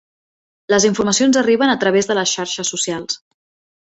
[0.73, 3.19] Les informacions arriben a través de les xarxes socials.